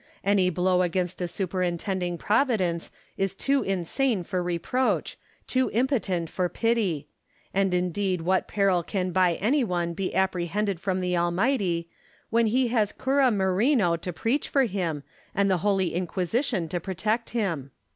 Any 0.23 0.49
blow 0.49 0.81
against 0.81 1.21
a 1.21 1.27
superintending 1.27 2.17
Providence 2.17 2.89
is 3.17 3.35
too 3.35 3.61
insane 3.61 4.23
for 4.23 4.41
reproach, 4.41 5.15
too 5.45 5.69
impotent 5.75 6.27
for 6.27 6.49
pity: 6.49 7.07
and 7.53 7.71
indeed 7.71 8.21
what 8.21 8.47
peril 8.47 8.81
can 8.81 9.11
by 9.11 9.35
any 9.35 9.63
one 9.63 9.93
be 9.93 10.15
apprehended 10.15 10.79
from 10.79 11.01
the 11.01 11.15
Almighty, 11.15 11.87
when 12.31 12.47
he 12.47 12.69
has 12.69 12.91
Cura 12.91 13.29
Merino 13.29 13.95
to 13.95 14.11
preach 14.11 14.49
for 14.49 14.63
him, 14.63 15.03
and 15.35 15.51
the 15.51 15.57
Holy 15.61 15.93
Inquisition 15.93 16.67
to 16.69 16.79
protect 16.79 17.29
him 17.29 17.39
1 17.51 17.59
Merino. 17.61 17.69